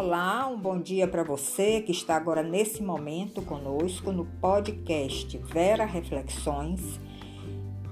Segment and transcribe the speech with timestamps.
[0.00, 5.84] Olá, um bom dia para você que está agora nesse momento conosco no podcast Vera
[5.84, 7.00] Reflexões.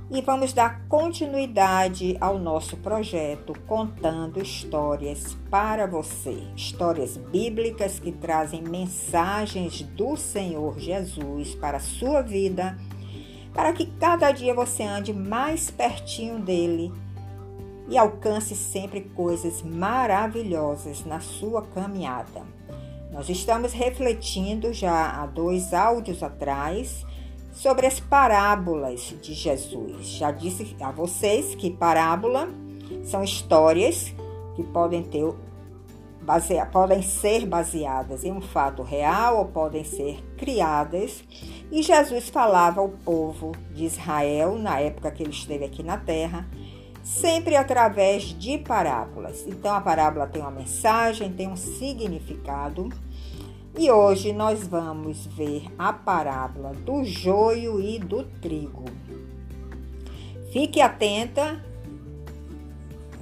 [0.08, 8.62] E vamos dar continuidade ao nosso projeto contando histórias para você, histórias bíblicas que trazem
[8.62, 12.78] mensagens do Senhor Jesus para a sua vida,
[13.52, 16.92] para que cada dia você ande mais pertinho dele
[17.88, 22.42] e alcance sempre coisas maravilhosas na sua caminhada.
[23.12, 27.06] Nós estamos refletindo já há dois áudios atrás
[27.52, 30.06] sobre as parábolas de Jesus.
[30.06, 32.48] Já disse a vocês que parábola
[33.04, 34.12] são histórias
[34.54, 35.32] que podem ter
[36.20, 41.22] basea, podem ser baseadas em um fato real ou podem ser criadas.
[41.70, 46.46] E Jesus falava ao povo de Israel na época que ele esteve aqui na terra
[47.06, 49.46] sempre através de parábolas.
[49.46, 52.88] Então a parábola tem uma mensagem, tem um significado.
[53.78, 58.84] E hoje nós vamos ver a parábola do joio e do trigo.
[60.52, 61.64] Fique atenta,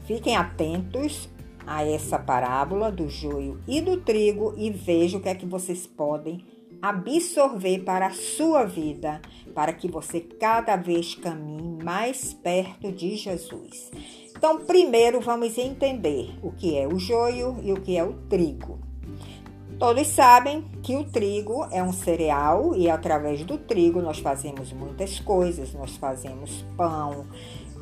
[0.07, 1.29] fiquem atentos
[1.67, 5.87] a essa parábola do joio e do trigo e vejam o que é que vocês
[5.87, 6.45] podem
[6.89, 9.23] absorver para a sua vida,
[9.55, 13.91] para que você cada vez caminhe mais perto de Jesus.
[14.37, 18.79] Então, primeiro vamos entender o que é o joio e o que é o trigo.
[19.79, 25.19] Todos sabem que o trigo é um cereal e através do trigo nós fazemos muitas
[25.19, 25.73] coisas.
[25.73, 27.27] Nós fazemos pão,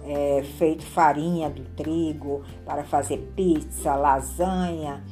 [0.05, 5.05] é, feito farinha do trigo para fazer pizza, lasanha.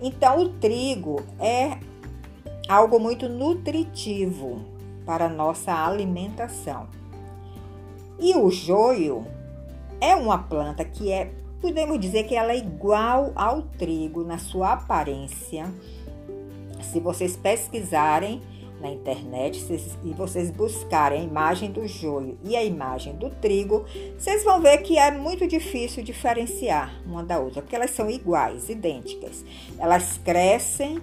[0.00, 1.78] Então, o trigo é
[2.68, 4.62] algo muito nutritivo
[5.04, 6.88] para nossa alimentação.
[8.18, 9.26] E o joio
[10.00, 14.72] é uma planta que é, podemos dizer que ela é igual ao trigo na sua
[14.72, 15.66] aparência.
[16.82, 18.40] Se vocês pesquisarem
[18.80, 19.64] na internet
[20.04, 23.84] e vocês buscarem a imagem do joio e a imagem do trigo,
[24.18, 28.68] vocês vão ver que é muito difícil diferenciar uma da outra, porque elas são iguais,
[28.68, 29.44] idênticas.
[29.78, 31.00] Elas crescem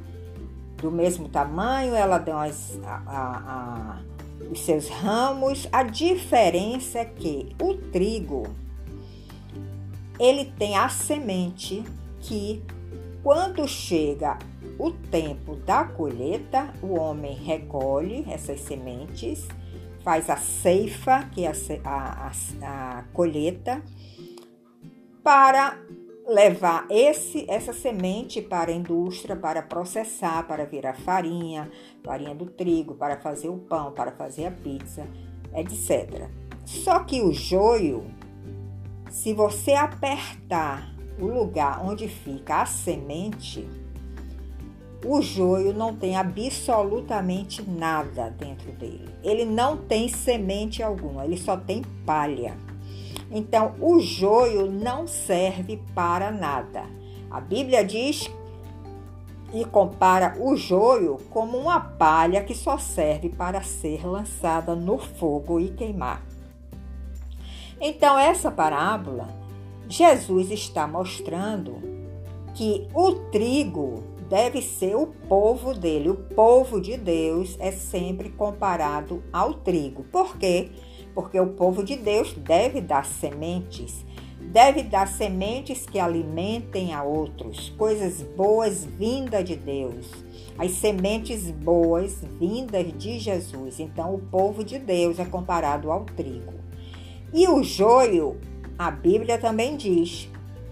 [0.81, 3.99] do mesmo tamanho, ela dá as, a, a, a,
[4.51, 5.67] os seus ramos.
[5.71, 8.43] A diferença é que o trigo
[10.19, 11.83] ele tem a semente
[12.19, 12.61] que
[13.23, 14.37] quando chega
[14.77, 19.47] o tempo da colheita, o homem recolhe essas sementes,
[20.03, 21.51] faz a ceifa, que é
[21.83, 22.31] a,
[22.63, 23.81] a, a colheita,
[25.23, 25.77] para
[26.31, 31.69] levar esse, essa semente para a indústria, para processar, para virar farinha,
[32.03, 35.05] farinha do trigo, para fazer o pão, para fazer a pizza,
[35.53, 36.29] etc.
[36.65, 38.05] Só que o joio,
[39.09, 43.67] se você apertar o lugar onde fica a semente,
[45.05, 49.09] o joio não tem absolutamente nada dentro dele.
[49.23, 52.55] Ele não tem semente alguma, ele só tem palha.
[53.31, 56.83] Então, o joio não serve para nada.
[57.29, 58.29] A Bíblia diz
[59.53, 65.59] e compara o joio como uma palha que só serve para ser lançada no fogo
[65.59, 66.21] e queimar.
[67.79, 69.29] Então, essa parábola,
[69.87, 71.81] Jesus está mostrando
[72.53, 76.09] que o trigo deve ser o povo dele.
[76.09, 80.03] O povo de Deus é sempre comparado ao trigo.
[80.03, 80.71] Por quê?
[81.13, 84.05] Porque o povo de Deus deve dar sementes,
[84.39, 90.07] deve dar sementes que alimentem a outros, coisas boas vindas de Deus,
[90.57, 93.79] as sementes boas vindas de Jesus.
[93.79, 96.53] Então, o povo de Deus é comparado ao trigo.
[97.33, 98.37] E o joio,
[98.77, 100.30] a Bíblia também diz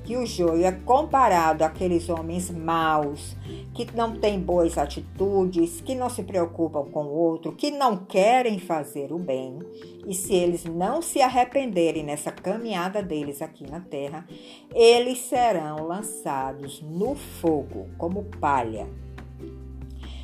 [0.09, 3.37] que o joio é comparado àqueles homens maus,
[3.75, 8.57] que não têm boas atitudes, que não se preocupam com o outro, que não querem
[8.57, 9.59] fazer o bem.
[10.07, 14.25] E se eles não se arrependerem nessa caminhada deles aqui na terra,
[14.73, 18.87] eles serão lançados no fogo como palha.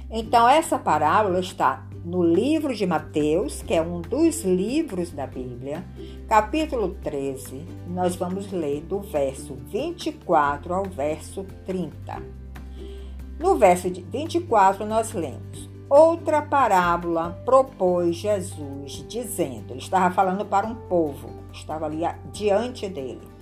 [0.09, 5.84] Então, essa parábola está no livro de Mateus, que é um dos livros da Bíblia,
[6.30, 7.66] capítulo 13.
[7.88, 12.22] Nós vamos ler do verso 24 ao verso 30.
[13.40, 20.75] No verso 24, nós lemos: Outra parábola propôs Jesus, dizendo: Ele estava falando para um
[20.75, 23.34] povo, estava ali diante dele.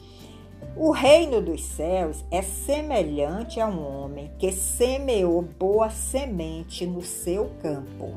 [0.75, 7.51] O reino dos céus é semelhante a um homem que semeou boa semente no seu
[7.61, 8.11] campo.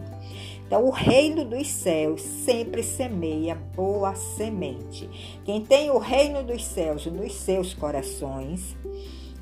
[0.66, 5.38] Então, o reino dos céus sempre semeia boa semente.
[5.44, 8.74] Quem tem o reino dos céus nos seus corações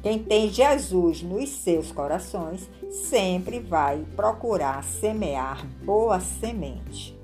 [0.03, 7.17] Quem tem Jesus nos seus corações sempre vai procurar semear boa semente.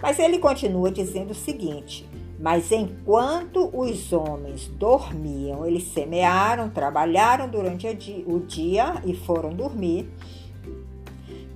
[0.00, 2.06] Mas ele continua dizendo o seguinte:
[2.40, 7.86] Mas enquanto os homens dormiam, eles semearam, trabalharam durante
[8.26, 10.10] o dia e foram dormir.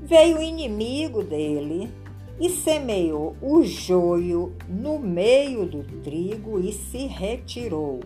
[0.03, 1.91] Veio o inimigo dele
[2.39, 8.01] e semeou o joio no meio do trigo e se retirou.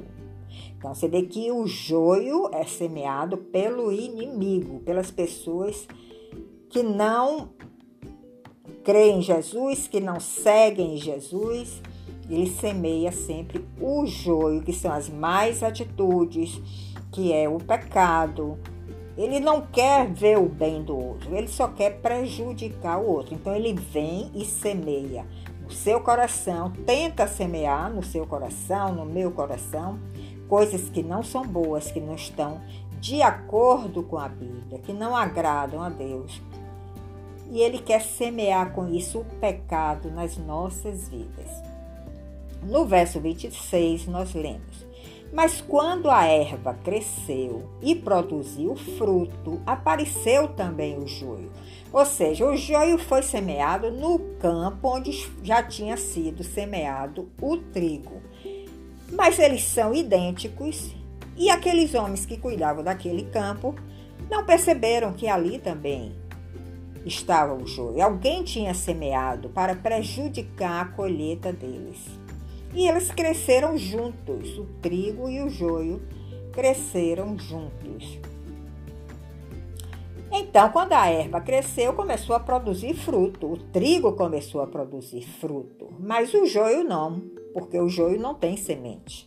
[0.77, 5.89] Então você vê que o joio é semeado pelo inimigo, pelas pessoas
[6.71, 7.49] que não
[8.85, 11.83] creem em Jesus, que não seguem Jesus.
[12.29, 16.61] Ele semeia sempre o joio, que são as mais atitudes,
[17.11, 18.59] que é o pecado.
[19.17, 23.35] Ele não quer ver o bem do outro, ele só quer prejudicar o outro.
[23.35, 25.27] Então ele vem e semeia
[25.63, 29.99] no seu coração, tenta semear no seu coração, no meu coração,
[30.49, 32.61] coisas que não são boas, que não estão
[33.01, 36.41] de acordo com a Bíblia, que não agradam a Deus.
[37.51, 41.68] E Ele quer semear com isso o pecado nas nossas vidas.
[42.63, 44.87] No verso 26, nós lemos:
[45.33, 51.51] Mas quando a erva cresceu e produziu fruto, apareceu também o joio.
[51.93, 58.21] Ou seja, o joio foi semeado no campo onde já tinha sido semeado o trigo
[59.13, 60.95] mas eles são idênticos
[61.37, 63.75] e aqueles homens que cuidavam daquele campo
[64.31, 66.15] não perceberam que ali também
[67.07, 68.03] estava o joio.
[68.03, 72.18] Alguém tinha semeado para prejudicar a colheita deles.
[72.75, 76.03] E eles cresceram juntos, o trigo e o joio
[76.53, 78.19] cresceram juntos.
[80.31, 83.53] Então, quando a erva cresceu, começou a produzir fruto.
[83.53, 88.57] O trigo começou a produzir fruto, mas o joio não porque o joio não tem
[88.57, 89.27] semente.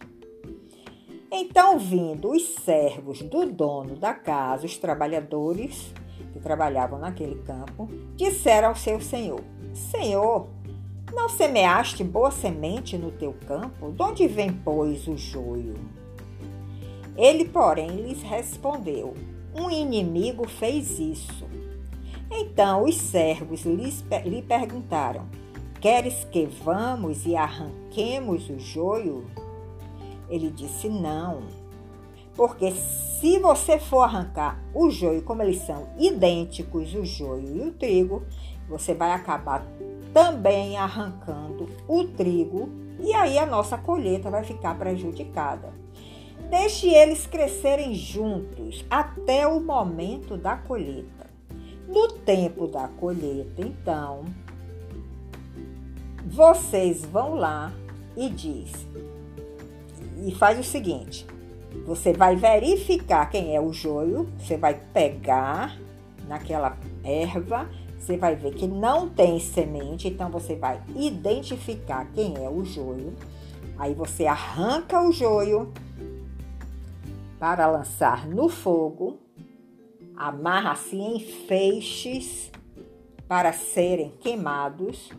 [1.32, 5.94] Então, vindo os servos do dono da casa, os trabalhadores
[6.34, 9.42] que trabalhavam naquele campo, disseram ao seu senhor:
[9.74, 10.48] Senhor,
[11.14, 13.92] não semeaste boa semente no teu campo?
[13.92, 15.76] De onde vem, pois, o joio?
[17.18, 19.14] Ele, porém, lhes respondeu:
[19.54, 21.46] Um inimigo fez isso.
[22.32, 25.28] Então os servos lhe perguntaram:
[25.82, 29.26] Queres que vamos e arranquemos o joio?
[30.30, 31.42] Ele disse: Não,
[32.36, 37.72] porque se você for arrancar o joio, como eles são idênticos, o joio e o
[37.72, 38.24] trigo,
[38.70, 39.66] você vai acabar
[40.14, 42.70] também arrancando o trigo
[43.00, 45.74] e aí a nossa colheita vai ficar prejudicada.
[46.50, 51.30] Deixe eles crescerem juntos até o momento da colheita.
[51.88, 54.26] No tempo da colheita, então,
[56.26, 57.72] vocês vão lá
[58.16, 58.88] e diz
[60.26, 61.26] e faz o seguinte:
[61.86, 65.78] você vai verificar quem é o joio, você vai pegar
[66.28, 67.70] naquela erva,
[68.02, 73.14] você vai ver que não tem semente, então você vai identificar quem é o joio.
[73.78, 75.72] Aí você arranca o joio
[77.40, 79.20] para lançar no fogo,
[80.16, 82.52] amarra assim em feixes
[83.28, 85.12] para serem queimados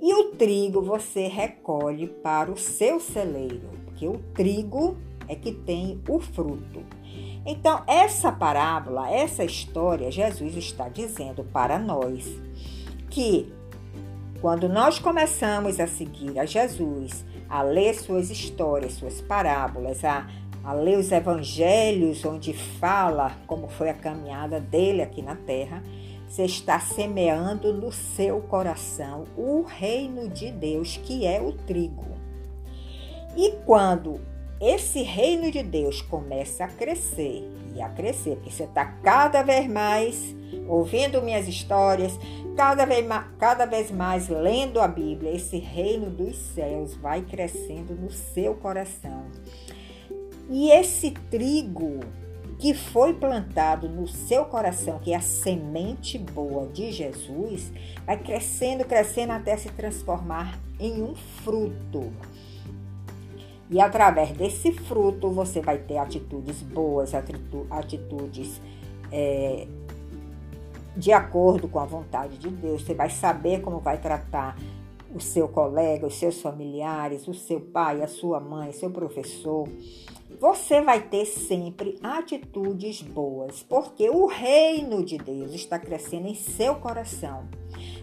[0.00, 4.96] e o trigo você recolhe para o seu celeiro, porque o trigo
[5.28, 6.82] é que tem o fruto.
[7.46, 12.28] Então, essa parábola, essa história, Jesus está dizendo para nós
[13.08, 13.52] que
[14.40, 20.26] quando nós começamos a seguir a Jesus, a ler suas histórias, suas parábolas, a,
[20.64, 25.84] a ler os evangelhos onde fala como foi a caminhada dele aqui na terra,
[26.28, 32.04] você está semeando no seu coração o reino de Deus, que é o trigo.
[33.36, 34.20] E quando
[34.60, 39.68] esse reino de Deus começa a crescer e a crescer, porque você está cada vez
[39.68, 40.34] mais
[40.66, 42.18] ouvindo minhas histórias,
[42.56, 47.94] cada vez, mais, cada vez mais lendo a Bíblia, esse reino dos céus vai crescendo
[47.94, 49.26] no seu coração.
[50.48, 52.00] E esse trigo
[52.58, 57.70] que foi plantado no seu coração, que é a semente boa de Jesus,
[58.06, 62.10] vai crescendo, crescendo até se transformar em um fruto.
[63.70, 67.12] E através desse fruto você vai ter atitudes boas,
[67.70, 68.60] atitudes
[69.10, 69.66] é,
[70.96, 72.82] de acordo com a vontade de Deus.
[72.82, 74.56] Você vai saber como vai tratar
[75.14, 79.68] o seu colega, os seus familiares, o seu pai, a sua mãe, seu professor
[80.40, 86.74] você vai ter sempre atitudes boas, porque o reino de Deus está crescendo em seu
[86.74, 87.48] coração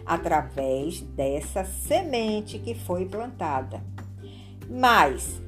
[0.04, 3.82] através dessa semente que foi plantada.
[4.68, 5.40] Mas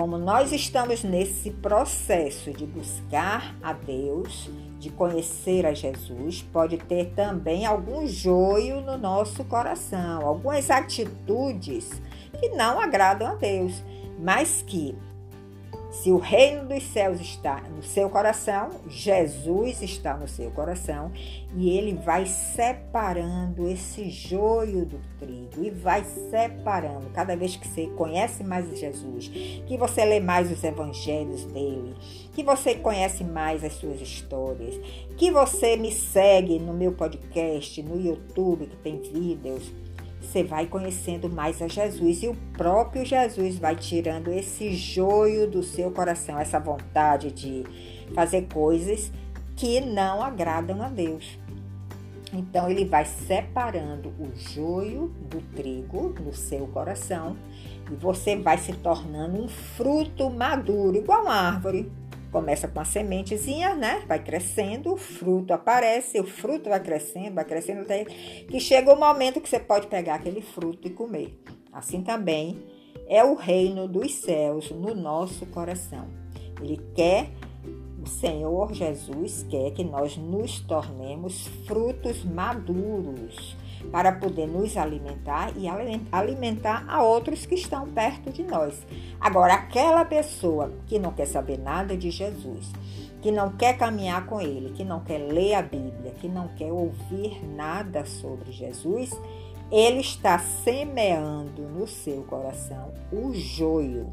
[0.00, 7.10] como nós estamos nesse processo de buscar a Deus, de conhecer a Jesus, pode ter
[7.10, 12.00] também algum joio no nosso coração, algumas atitudes
[12.40, 13.84] que não agradam a Deus,
[14.18, 14.96] mas que
[16.02, 21.12] se o reino dos céus está no seu coração, Jesus está no seu coração
[21.54, 27.10] e ele vai separando esse joio do trigo e vai separando.
[27.12, 29.28] Cada vez que você conhece mais Jesus,
[29.66, 31.94] que você lê mais os evangelhos dele,
[32.32, 34.80] que você conhece mais as suas histórias,
[35.18, 39.70] que você me segue no meu podcast, no YouTube, que tem vídeos
[40.30, 45.60] você vai conhecendo mais a Jesus e o próprio Jesus vai tirando esse joio do
[45.60, 47.64] seu coração, essa vontade de
[48.14, 49.10] fazer coisas
[49.56, 51.36] que não agradam a Deus.
[52.32, 57.36] Então ele vai separando o joio do trigo no seu coração
[57.90, 61.90] e você vai se tornando um fruto maduro, igual uma árvore
[62.30, 64.02] começa com a sementezinha, né?
[64.06, 68.98] Vai crescendo, o fruto aparece, o fruto vai crescendo, vai crescendo até que chega o
[68.98, 71.38] momento que você pode pegar aquele fruto e comer.
[71.72, 72.62] Assim também
[73.08, 76.08] é o reino dos céus no nosso coração.
[76.60, 77.30] Ele quer,
[78.02, 83.56] o Senhor Jesus quer que nós nos tornemos frutos maduros
[83.90, 85.66] para poder nos alimentar e
[86.12, 88.74] alimentar a outros que estão perto de nós.
[89.20, 92.70] Agora, aquela pessoa que não quer saber nada de Jesus,
[93.20, 96.72] que não quer caminhar com ele, que não quer ler a Bíblia, que não quer
[96.72, 99.10] ouvir nada sobre Jesus,
[99.70, 104.10] ele está semeando no seu coração o joio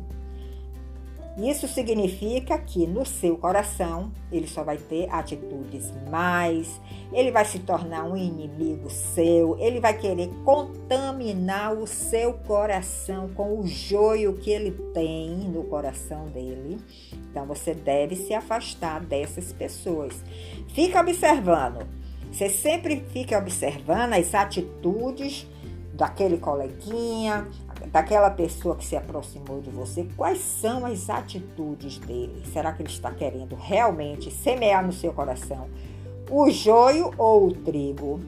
[1.37, 6.81] isso significa que no seu coração ele só vai ter atitudes mais,
[7.13, 13.59] ele vai se tornar um inimigo seu, ele vai querer contaminar o seu coração com
[13.59, 16.79] o joio que ele tem no coração dele.
[17.29, 20.15] Então você deve se afastar dessas pessoas.
[20.69, 21.85] Fica observando.
[22.31, 25.47] Você sempre fica observando as atitudes
[25.93, 27.47] daquele coleguinha,
[27.91, 32.43] daquela pessoa que se aproximou de você, quais são as atitudes dele?
[32.51, 35.69] Será que ele está querendo realmente semear no seu coração
[36.29, 38.19] o joio ou o trigo?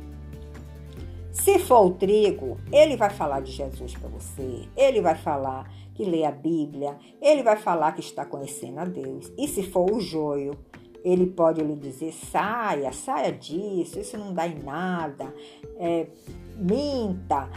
[1.32, 6.04] Se for o trigo, ele vai falar de Jesus para você, ele vai falar que
[6.04, 9.32] lê a Bíblia, ele vai falar que está conhecendo a Deus.
[9.38, 10.58] E se for o joio,
[11.04, 15.34] ele pode lhe dizer: saia, saia disso, isso não dá em nada,
[15.78, 16.08] é,
[16.58, 17.50] minta,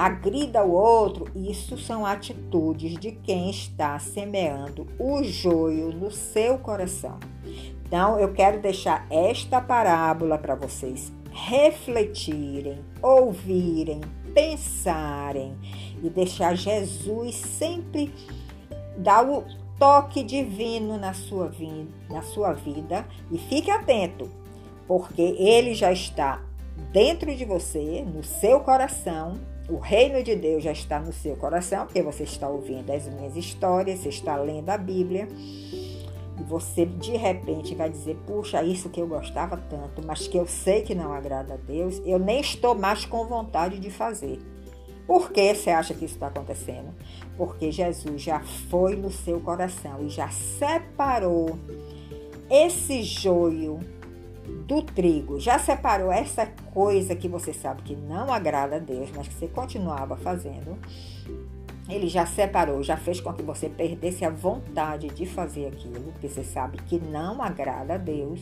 [0.00, 7.18] agrida o outro, isso são atitudes de quem está semeando o joio no seu coração.
[7.84, 14.00] Então, eu quero deixar esta parábola para vocês refletirem, ouvirem,
[14.32, 15.54] pensarem
[16.02, 18.10] e deixar Jesus sempre
[18.96, 19.44] dar o
[19.78, 24.30] toque divino na sua, vida, na sua vida e fique atento,
[24.86, 26.42] porque ele já está
[26.90, 29.38] dentro de você, no seu coração,
[29.70, 33.36] o reino de Deus já está no seu coração, porque você está ouvindo as minhas
[33.36, 35.28] histórias, você está lendo a Bíblia.
[36.38, 40.46] E você de repente vai dizer: Puxa, isso que eu gostava tanto, mas que eu
[40.46, 44.40] sei que não agrada a Deus, eu nem estou mais com vontade de fazer.
[45.06, 46.94] Por que você acha que isso está acontecendo?
[47.36, 51.58] Porque Jesus já foi no seu coração e já separou
[52.48, 53.80] esse joio
[54.70, 55.40] do trigo.
[55.40, 59.48] Já separou essa coisa que você sabe que não agrada a Deus, mas que você
[59.48, 60.78] continuava fazendo?
[61.88, 66.28] Ele já separou, já fez com que você perdesse a vontade de fazer aquilo, porque
[66.28, 68.40] você sabe que não agrada a Deus,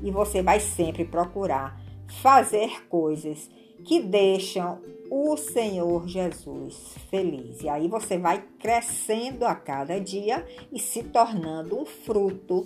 [0.00, 1.76] e você vai sempre procurar
[2.22, 3.50] fazer coisas
[3.84, 4.78] que deixam
[5.10, 7.62] o Senhor Jesus feliz.
[7.62, 12.64] E aí você vai crescendo a cada dia e se tornando um fruto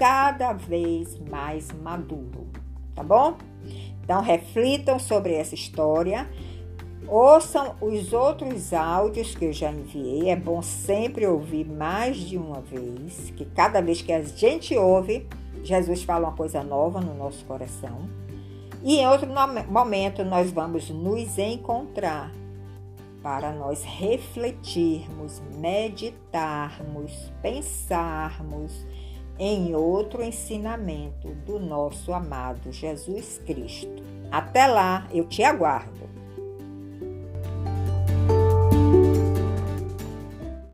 [0.00, 2.49] cada vez mais maduro,
[3.00, 3.36] tá bom?
[4.04, 6.28] Então reflitam sobre essa história.
[7.08, 10.28] Ouçam os outros áudios que eu já enviei.
[10.30, 15.26] É bom sempre ouvir mais de uma vez, que cada vez que a gente ouve,
[15.64, 18.08] Jesus fala uma coisa nova no nosso coração.
[18.82, 19.28] E em outro
[19.68, 22.32] momento nós vamos nos encontrar
[23.22, 28.86] para nós refletirmos, meditarmos, pensarmos
[29.42, 34.04] em outro ensinamento do nosso amado Jesus Cristo.
[34.30, 35.99] Até lá, eu te aguardo.